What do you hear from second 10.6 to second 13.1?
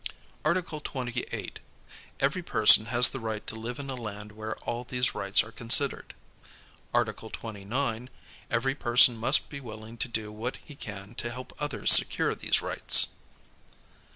he can to help others secure these rights.